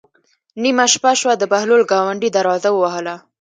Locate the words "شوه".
1.19-1.33